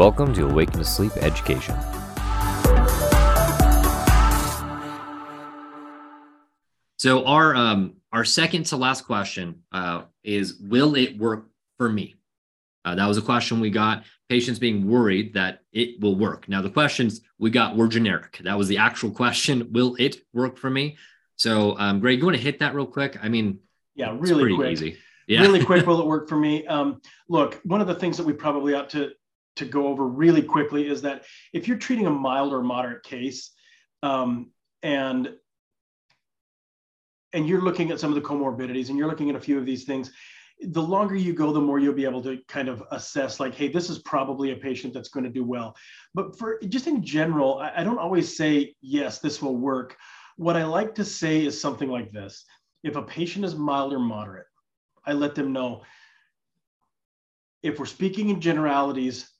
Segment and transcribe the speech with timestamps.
[0.00, 1.76] Welcome to Awaken to Sleep Education.
[6.96, 12.14] So our um, our second to last question uh, is, will it work for me?
[12.82, 14.04] Uh, that was a question we got.
[14.30, 16.48] Patients being worried that it will work.
[16.48, 18.40] Now the questions we got were generic.
[18.42, 19.68] That was the actual question.
[19.72, 20.96] Will it work for me?
[21.36, 23.18] So, um, Greg, you want to hit that real quick?
[23.22, 23.58] I mean,
[23.94, 24.72] yeah, really quick.
[24.72, 24.96] Easy.
[25.26, 25.42] Yeah.
[25.42, 25.86] really quick.
[25.86, 26.66] Will it work for me?
[26.66, 29.10] Um, look, one of the things that we probably ought to
[29.56, 33.52] to go over really quickly is that if you're treating a mild or moderate case,
[34.02, 34.50] um,
[34.82, 35.34] and
[37.32, 39.66] and you're looking at some of the comorbidities and you're looking at a few of
[39.66, 40.10] these things
[40.62, 43.68] the longer you go the more you'll be able to kind of assess like hey
[43.68, 45.74] this is probably a patient that's going to do well.
[46.14, 49.96] But for just in general I, I don't always say yes this will work.
[50.36, 52.44] What i like to say is something like this.
[52.82, 54.46] If a patient is mild or moderate
[55.06, 55.82] i let them know
[57.62, 59.30] if we're speaking in generalities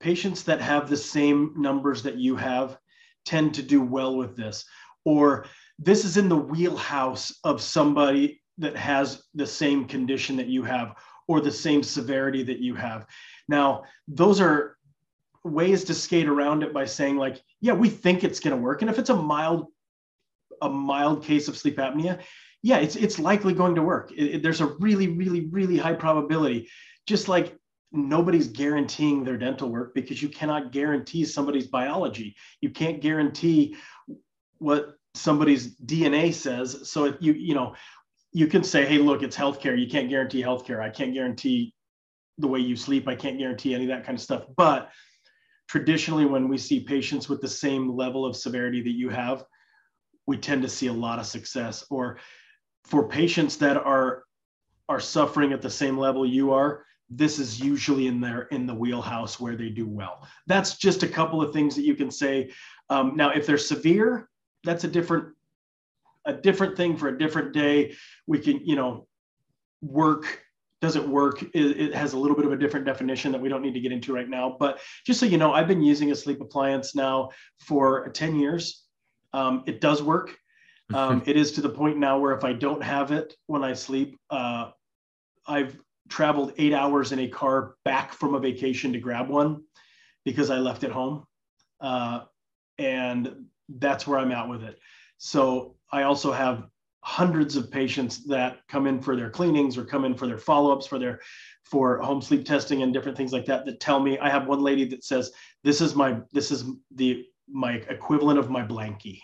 [0.00, 2.78] patients that have the same numbers that you have
[3.24, 4.64] tend to do well with this
[5.04, 5.46] or
[5.78, 10.94] this is in the wheelhouse of somebody that has the same condition that you have
[11.28, 13.06] or the same severity that you have.
[13.48, 14.76] Now, those are
[15.44, 18.82] ways to skate around it by saying like, yeah, we think it's going to work.
[18.82, 19.66] And if it's a mild
[20.62, 22.20] a mild case of sleep apnea,
[22.62, 24.10] yeah, it's it's likely going to work.
[24.12, 26.68] It, it, there's a really really really high probability.
[27.06, 27.56] Just like
[27.92, 32.36] nobody's guaranteeing their dental work because you cannot guarantee somebody's biology.
[32.60, 33.76] You can't guarantee
[34.58, 36.88] what somebody's DNA says.
[36.90, 37.74] So if you you know
[38.32, 39.78] you can say, hey, look, it's healthcare.
[39.78, 40.80] You can't guarantee healthcare.
[40.80, 41.72] I can't guarantee
[42.36, 43.08] the way you sleep.
[43.08, 44.44] I can't guarantee any of that kind of stuff.
[44.56, 44.90] But
[45.68, 49.44] traditionally, when we see patients with the same level of severity that you have,
[50.26, 51.86] we tend to see a lot of success.
[51.88, 52.18] Or
[52.84, 54.24] for patients that are
[54.88, 58.74] are suffering at the same level you are, this is usually in their in the
[58.74, 60.26] wheelhouse where they do well.
[60.46, 62.50] That's just a couple of things that you can say.
[62.90, 64.28] Um, now, if they're severe,
[64.64, 65.34] that's a different
[66.24, 67.94] a different thing for a different day.
[68.26, 69.06] We can, you know,
[69.80, 70.42] work
[70.82, 71.42] does it work?
[71.54, 73.80] It, it, has a little bit of a different definition that we don't need to
[73.80, 74.56] get into right now.
[74.58, 77.30] But just so you know, I've been using a sleep appliance now
[77.60, 78.84] for 10 years.
[79.32, 80.36] Um, it does work.
[80.94, 83.72] Um, it is to the point now where if I don't have it when I
[83.72, 84.70] sleep, uh,
[85.44, 85.76] I've
[86.08, 89.62] traveled eight hours in a car back from a vacation to grab one
[90.24, 91.24] because I left it home.
[91.80, 92.22] Uh,
[92.78, 94.78] and that's where I'm at with it.
[95.18, 96.68] So I also have
[97.06, 100.88] hundreds of patients that come in for their cleanings or come in for their follow-ups
[100.88, 101.20] for their
[101.62, 104.60] for home sleep testing and different things like that that tell me i have one
[104.60, 105.30] lady that says
[105.62, 106.64] this is my this is
[106.96, 109.20] the my equivalent of my blankie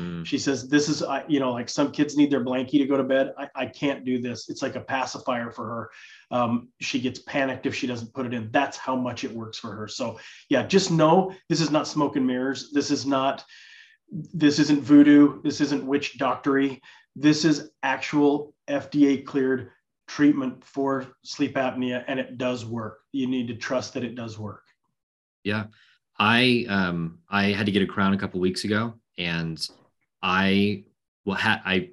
[0.00, 0.26] mm.
[0.26, 2.96] she says this is I, you know like some kids need their blankie to go
[2.96, 5.90] to bed I, I can't do this it's like a pacifier for her
[6.30, 9.58] um, she gets panicked if she doesn't put it in that's how much it works
[9.58, 10.18] for her so
[10.48, 13.44] yeah just know this is not smoke and mirrors this is not
[14.10, 15.40] this isn't voodoo.
[15.42, 16.80] This isn't witch doctory.
[17.16, 19.70] This is actual FDA cleared
[20.08, 23.00] treatment for sleep apnea, and it does work.
[23.12, 24.64] You need to trust that it does work.
[25.44, 25.66] Yeah,
[26.18, 29.66] I um I had to get a crown a couple weeks ago, and
[30.22, 30.84] I
[31.24, 31.90] well had I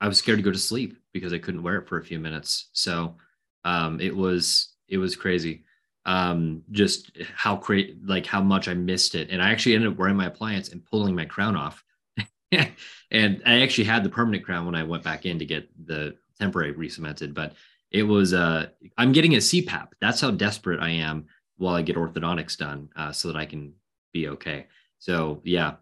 [0.00, 2.18] I was scared to go to sleep because I couldn't wear it for a few
[2.18, 2.68] minutes.
[2.72, 3.16] So
[3.64, 5.64] um it was it was crazy
[6.06, 9.28] um, just how great, like how much I missed it.
[9.30, 11.84] And I actually ended up wearing my appliance and pulling my crown off.
[12.52, 16.16] and I actually had the permanent crown when I went back in to get the
[16.38, 17.54] temporary re-cemented, but
[17.90, 19.88] it was, uh, I'm getting a CPAP.
[20.00, 21.26] That's how desperate I am
[21.58, 23.74] while I get orthodontics done, uh, so that I can
[24.12, 24.66] be okay.
[24.98, 25.74] So yeah.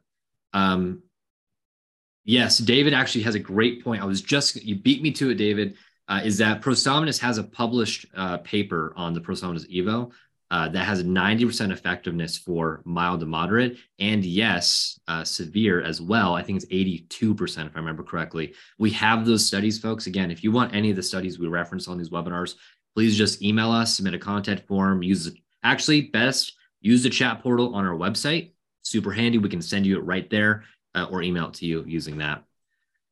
[0.53, 1.03] Um,
[2.29, 4.03] yes, David actually has a great point.
[4.03, 5.77] I was just, you beat me to it, David
[6.09, 10.13] uh, is that ProSomnus has a published uh, paper on the ProSomnus Evo
[10.51, 16.35] uh, that has 90% effectiveness for mild to moderate, and yes, uh, severe as well.
[16.35, 18.55] I think it's 82%, if I remember correctly.
[18.79, 20.07] We have those studies, folks.
[20.07, 22.55] Again, if you want any of the studies we reference on these webinars,
[22.95, 25.31] please just email us, submit a contact form, use
[25.63, 28.53] actually best use the chat portal on our website.
[28.83, 29.39] Super handy.
[29.39, 30.65] We can send you it right there
[30.99, 32.43] uh, or email it to you using that.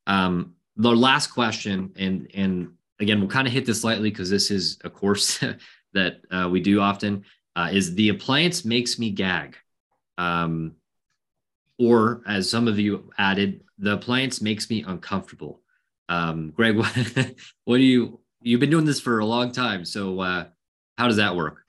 [0.07, 4.51] Um, the last question, and and again, we'll kind of hit this lightly because this
[4.51, 5.43] is a course
[5.95, 7.25] that uh, we do often,
[7.55, 9.57] uh, is the appliance makes me gag.
[10.19, 10.73] Um,
[11.79, 15.61] or as some of you added, the appliance makes me uncomfortable.
[16.09, 17.35] Um, Greg, what,
[17.65, 19.85] what do you, you've been doing this for a long time.
[19.85, 20.47] So uh,
[20.97, 21.63] how does that work?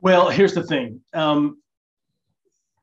[0.00, 1.00] Well, here's the thing.
[1.14, 1.58] Um,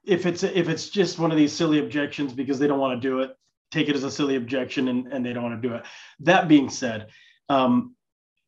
[0.06, 3.08] if it's if it's just one of these silly objections because they don't want to
[3.08, 3.36] do it,
[3.72, 5.84] take it as a silly objection and, and they don't want to do it.
[6.20, 7.08] That being said,
[7.50, 7.96] um,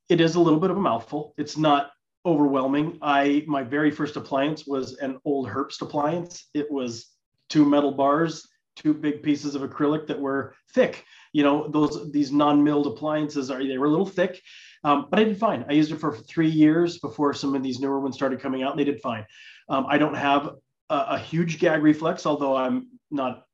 [0.09, 1.33] it is a little bit of a mouthful.
[1.37, 1.91] It's not
[2.25, 2.97] overwhelming.
[3.01, 6.49] I my very first appliance was an old Herbst appliance.
[6.53, 7.11] It was
[7.49, 11.05] two metal bars, two big pieces of acrylic that were thick.
[11.33, 14.41] You know, those these non-milled appliances are they were a little thick,
[14.83, 15.65] um, but I did fine.
[15.69, 18.71] I used it for three years before some of these newer ones started coming out.
[18.71, 19.25] And they did fine.
[19.67, 20.51] Um, I don't have
[20.89, 23.45] a, a huge gag reflex, although I'm not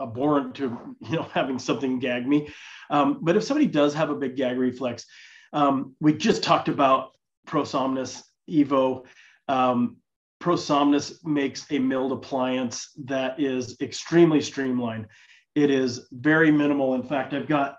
[0.00, 2.48] abhorrent to you know having something gag me.
[2.90, 5.06] Um, but if somebody does have a big gag reflex,
[5.52, 7.10] um, we just talked about
[7.46, 9.04] ProSomnus Evo.
[9.48, 9.96] Um,
[10.40, 15.06] ProSomnus makes a milled appliance that is extremely streamlined.
[15.54, 16.94] It is very minimal.
[16.94, 17.76] In fact, I've got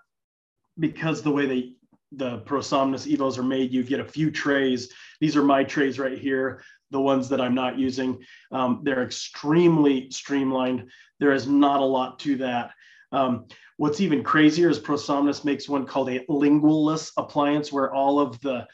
[0.78, 1.74] because the way they
[2.14, 4.92] the ProSomnus Evos are made, you get a few trays.
[5.22, 8.20] These are my trays right here, the ones that I'm not using.
[8.52, 10.90] Um, they're extremely streamlined.
[11.20, 12.72] There is not a lot to that.
[13.12, 13.46] Um,
[13.78, 18.68] what's even crazier is ProSomnus makes one called a lingualless appliance where all of the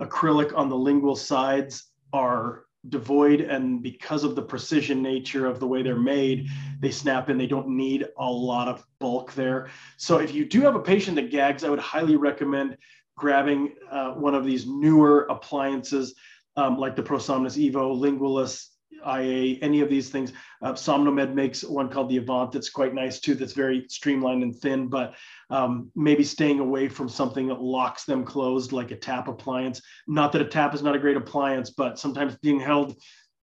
[0.00, 5.66] acrylic on the lingual sides are devoid and because of the precision nature of the
[5.66, 6.48] way they're made
[6.80, 10.60] they snap in they don't need a lot of bulk there so if you do
[10.60, 12.76] have a patient that gags i would highly recommend
[13.16, 16.14] grabbing uh, one of these newer appliances
[16.56, 18.68] um, like the ProSomnus Evo Lingualis,
[19.06, 20.32] IA, any of these things.
[20.62, 24.56] Uh, SomnoMed makes one called the Avant that's quite nice too, that's very streamlined and
[24.56, 25.14] thin, but
[25.50, 29.82] um, maybe staying away from something that locks them closed like a tap appliance.
[30.06, 32.96] Not that a tap is not a great appliance, but sometimes being held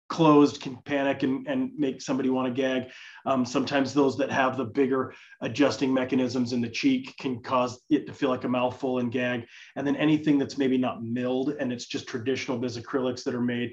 [0.08, 2.90] closed can panic and, and make somebody want to gag.
[3.24, 8.06] Um, sometimes those that have the bigger adjusting mechanisms in the cheek can cause it
[8.06, 9.46] to feel like a mouthful and gag.
[9.74, 13.40] And then anything that's maybe not milled and it's just traditional biz acrylics that are
[13.40, 13.72] made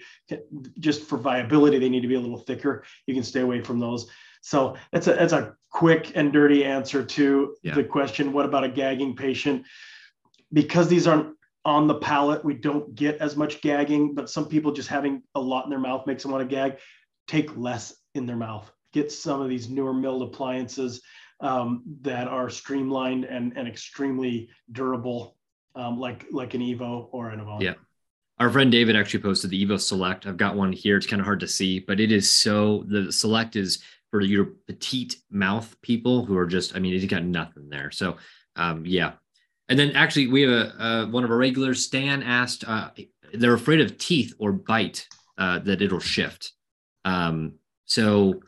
[0.79, 2.83] just for viability, they need to be a little thicker.
[3.05, 4.09] You can stay away from those.
[4.41, 7.75] So that's a, that's a quick and dirty answer to yeah.
[7.75, 9.65] the question, what about a gagging patient?
[10.51, 12.43] Because these aren't on the palate.
[12.43, 15.79] We don't get as much gagging, but some people just having a lot in their
[15.79, 16.77] mouth makes them want to gag.
[17.27, 18.71] Take less in their mouth.
[18.91, 21.01] Get some of these newer milled appliances
[21.39, 25.37] um, that are streamlined and, and extremely durable,
[25.75, 27.61] um, like like an Evo or an Avant.
[27.61, 27.73] Yeah.
[28.39, 30.25] Our friend David actually posted the Evo Select.
[30.25, 30.97] I've got one here.
[30.97, 33.81] It's kind of hard to see, but it is so the Select is
[34.11, 37.89] for your petite mouth people who are just, I mean, he's got nothing there.
[37.91, 38.17] So
[38.55, 39.13] um, yeah,
[39.69, 42.89] and then actually, we have a, uh, one of our regulars, Stan, asked uh,
[43.33, 45.07] they're afraid of teeth or bite
[45.37, 46.51] uh, that it'll shift.
[47.05, 47.53] Um,
[47.85, 48.41] so,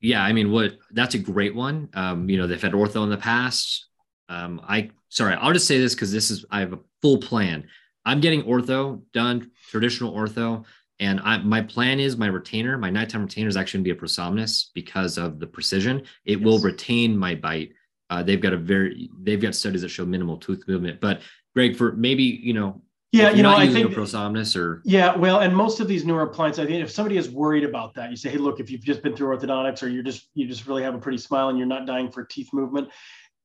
[0.00, 1.88] yeah, I mean, what that's a great one.
[1.94, 3.86] Um, you know, they've had ortho in the past.
[4.28, 7.68] Um, I sorry, I'll just say this because this is I have a full plan.
[8.04, 10.64] I'm getting ortho done, traditional ortho,
[10.98, 13.98] and I, my plan is my retainer, my nighttime retainer is actually going to be
[13.98, 16.02] a ProSomnus because of the precision.
[16.24, 16.44] It yes.
[16.44, 17.72] will retain my bite
[18.12, 21.00] uh, they've got a very they've got studies that show minimal tooth movement.
[21.00, 21.22] But
[21.54, 25.56] Greg, for maybe you know, yeah, you know, I think ProSomnus or yeah, well, and
[25.56, 28.28] most of these newer appliances, I think if somebody is worried about that, you say,
[28.28, 30.94] hey, look, if you've just been through orthodontics or you're just you just really have
[30.94, 32.90] a pretty smile and you're not dying for teeth movement,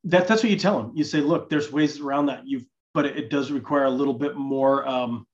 [0.03, 0.91] that that's what you tell them.
[0.93, 2.45] You say, look, there's ways around that.
[2.45, 4.85] You've but it, it does require a little bit more.
[4.87, 5.25] Um,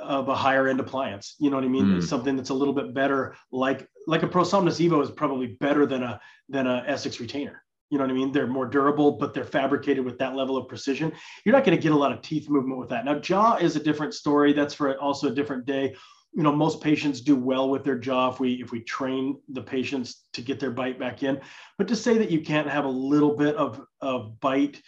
[0.00, 1.36] of a higher end appliance.
[1.38, 1.84] You know what I mean?
[1.84, 2.02] Mm.
[2.02, 6.02] Something that's a little bit better, like like a ProSomnus Evo is probably better than
[6.02, 6.18] a
[6.48, 7.62] than a Essex retainer.
[7.90, 8.32] You know what I mean?
[8.32, 11.12] They're more durable, but they're fabricated with that level of precision.
[11.44, 13.04] You're not going to get a lot of teeth movement with that.
[13.04, 14.52] Now, jaw is a different story.
[14.52, 15.94] That's for also a different day.
[16.34, 19.62] You know, most patients do well with their jaw if we if we train the
[19.62, 21.40] patients to get their bite back in.
[21.78, 24.82] But to say that you can't have a little bit of of bite,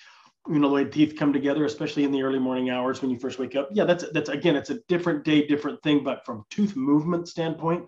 [0.46, 3.18] you know, the way teeth come together, especially in the early morning hours when you
[3.18, 3.70] first wake up.
[3.72, 6.04] Yeah, that's that's again, it's a different day, different thing.
[6.04, 7.86] But from tooth movement standpoint,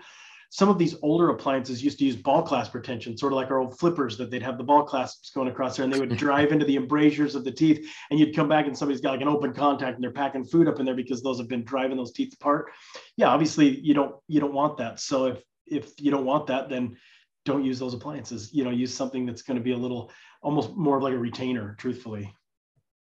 [0.55, 3.57] some of these older appliances used to use ball clasp retention, sort of like our
[3.59, 6.53] old flippers that they'd have the ball clasps going across there and they would drive
[6.53, 7.91] into the embrasures of the teeth.
[8.11, 10.69] And you'd come back and somebody's got like an open contact and they're packing food
[10.69, 12.71] up in there because those have been driving those teeth apart.
[13.17, 15.01] Yeah, obviously you don't you don't want that.
[15.01, 16.99] So if if you don't want that, then
[17.47, 18.53] don't use those appliances.
[18.53, 21.19] You know, use something that's going to be a little almost more of like a
[21.19, 22.31] retainer, truthfully.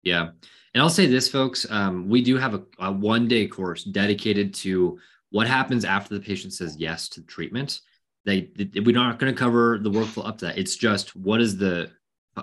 [0.03, 0.29] Yeah.
[0.75, 4.53] And I'll say this, folks, um, we do have a, a one day course dedicated
[4.53, 4.99] to
[5.31, 7.81] what happens after the patient says yes to treatment?
[8.25, 10.57] They, they we're not going to cover the workflow up to that.
[10.57, 11.91] It's just what is the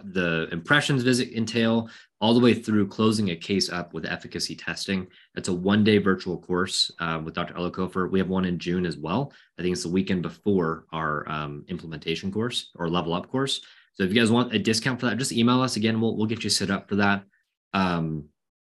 [0.05, 1.89] the impressions visit entail
[2.21, 5.07] all the way through closing a case up with efficacy testing.
[5.35, 7.55] It's a one day virtual course um, with Dr.
[7.55, 8.11] Elikofer.
[8.11, 9.33] We have one in June as well.
[9.59, 13.61] I think it's the weekend before our um, implementation course or level up course.
[13.95, 16.01] So if you guys want a discount for that, just email us again.
[16.01, 17.25] We'll, we'll get you set up for that.
[17.73, 18.27] Um,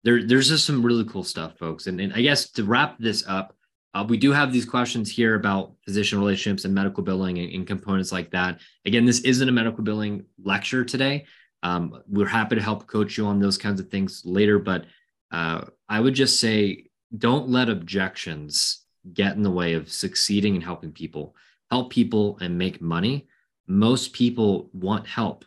[0.04, 1.86] there, there's just some really cool stuff, folks.
[1.86, 3.56] And, and I guess to wrap this up,
[3.94, 7.66] uh, we do have these questions here about physician relationships and medical billing and, and,
[7.66, 8.60] components like that.
[8.84, 11.24] Again, this isn't a medical billing lecture today.
[11.62, 14.84] Um, we're happy to help coach you on those kinds of things later, but
[15.30, 20.62] uh, I would just say don't let objections get in the way of succeeding and
[20.62, 21.34] helping people.
[21.70, 23.26] Help people and make money.
[23.66, 25.44] Most people want help,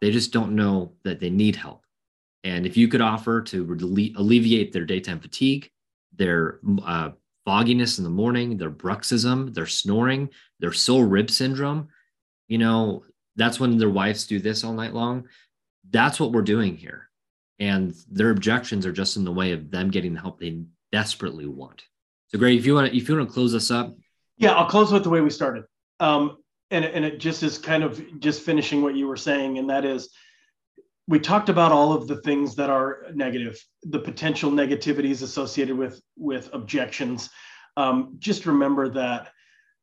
[0.00, 1.84] they just don't know that they need help.
[2.44, 5.70] And if you could offer to alleviate their daytime fatigue,
[6.14, 7.10] their uh,
[7.44, 11.88] fogginess in the morning, their bruxism, their snoring, their sore rib syndrome,
[12.48, 13.04] you know,
[13.36, 15.28] that's when their wives do this all night long.
[15.90, 17.08] That's what we're doing here.
[17.58, 21.46] And their objections are just in the way of them getting the help they desperately
[21.46, 21.82] want.
[22.28, 23.94] So Greg, if you want to, if you want to close us up.
[24.36, 25.64] Yeah, I'll close with the way we started.
[26.00, 26.38] Um,
[26.70, 29.58] and, and it just is kind of just finishing what you were saying.
[29.58, 30.08] And that is,
[31.06, 36.00] we talked about all of the things that are negative, the potential negativities associated with,
[36.16, 37.30] with objections.
[37.76, 39.30] Um, just remember that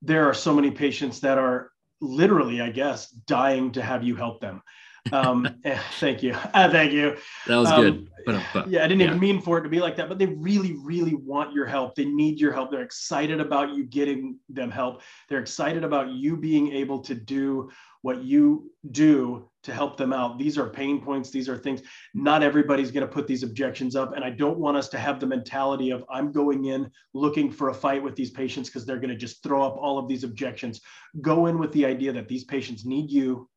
[0.01, 4.41] there are so many patients that are literally, I guess, dying to have you help
[4.41, 4.63] them.
[5.11, 6.33] Um, eh, thank you.
[6.33, 7.17] Uh, thank you.
[7.47, 8.07] That was um, good.
[8.25, 9.07] But, uh, but, yeah, I didn't yeah.
[9.07, 11.95] even mean for it to be like that, but they really, really want your help.
[11.95, 12.71] They need your help.
[12.71, 15.01] They're excited about you getting them help.
[15.27, 17.71] They're excited about you being able to do
[18.03, 20.39] what you do to help them out.
[20.39, 21.29] These are pain points.
[21.29, 21.81] These are things.
[22.15, 24.15] Not everybody's going to put these objections up.
[24.15, 27.69] And I don't want us to have the mentality of I'm going in looking for
[27.69, 30.23] a fight with these patients because they're going to just throw up all of these
[30.23, 30.81] objections.
[31.21, 33.47] Go in with the idea that these patients need you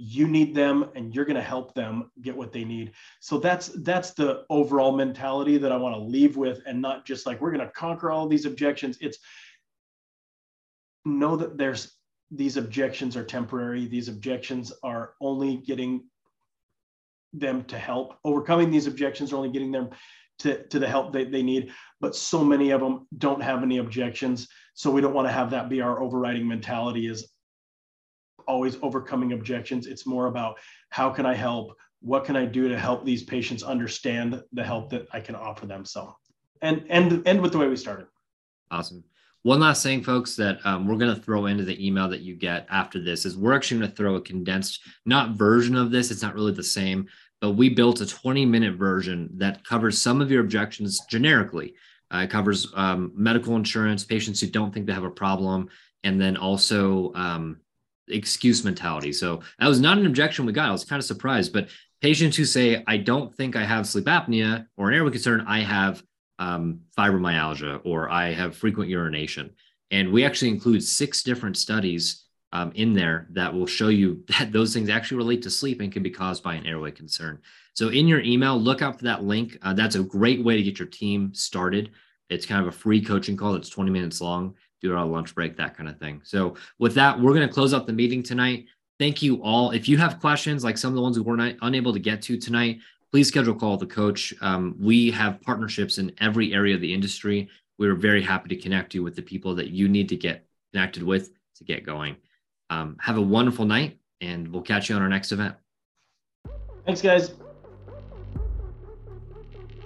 [0.00, 2.92] you need them and you're going to help them get what they need.
[3.20, 7.26] So that's that's the overall mentality that i want to leave with and not just
[7.26, 8.96] like we're going to conquer all these objections.
[9.00, 9.18] It's
[11.04, 11.96] know that there's
[12.30, 13.86] these objections are temporary.
[13.86, 16.04] These objections are only getting
[17.32, 18.14] them to help.
[18.24, 19.90] Overcoming these objections are only getting them
[20.38, 23.76] to, to the help they, they need but so many of them don't have any
[23.76, 24.48] objections.
[24.74, 27.29] So we don't want to have that be our overriding mentality is
[28.50, 29.86] always overcoming objections.
[29.86, 30.58] It's more about
[30.90, 31.76] how can I help?
[32.00, 35.66] What can I do to help these patients understand the help that I can offer
[35.66, 35.84] them?
[35.84, 36.16] So,
[36.60, 38.06] and and end with the way we started.
[38.70, 39.04] Awesome.
[39.42, 42.34] One last thing, folks, that um, we're going to throw into the email that you
[42.34, 46.10] get after this is we're actually going to throw a condensed, not version of this.
[46.10, 47.06] It's not really the same,
[47.40, 51.74] but we built a 20 minute version that covers some of your objections generically.
[52.12, 55.68] Uh, it covers um, medical insurance, patients who don't think they have a problem,
[56.04, 57.60] and then also um,
[58.10, 59.12] excuse mentality.
[59.12, 60.68] So that was not an objection we got.
[60.68, 61.68] I was kind of surprised, but
[62.00, 65.60] patients who say, I don't think I have sleep apnea or an airway concern, I
[65.60, 66.02] have
[66.38, 69.50] um, fibromyalgia or I have frequent urination.
[69.90, 74.52] And we actually include six different studies um, in there that will show you that
[74.52, 77.40] those things actually relate to sleep and can be caused by an airway concern.
[77.74, 79.58] So in your email, look out for that link.
[79.62, 81.90] Uh, that's a great way to get your team started.
[82.28, 85.34] It's kind of a free coaching call that's 20 minutes long do it on lunch
[85.34, 86.20] break, that kind of thing.
[86.24, 88.66] So with that, we're going to close out the meeting tonight.
[88.98, 89.70] Thank you all.
[89.70, 92.22] If you have questions like some of the ones we were not unable to get
[92.22, 94.34] to tonight, please schedule a call with the coach.
[94.40, 97.48] Um, we have partnerships in every area of the industry.
[97.78, 101.02] We're very happy to connect you with the people that you need to get connected
[101.02, 102.16] with to get going.
[102.68, 105.54] Um, have a wonderful night, and we'll catch you on our next event.
[106.84, 107.32] Thanks, guys.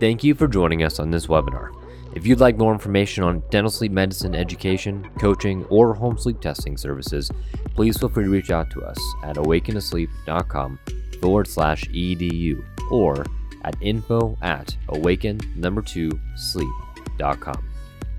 [0.00, 1.72] Thank you for joining us on this webinar.
[2.14, 6.76] If you'd like more information on dental sleep medicine education, coaching, or home sleep testing
[6.76, 7.30] services,
[7.75, 10.78] please feel free to reach out to us at awakenasleep.com
[11.21, 13.25] forward slash edu or
[13.64, 17.68] at info at awaken number two sleep.com.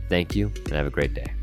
[0.09, 1.33] Thank you and have a great day.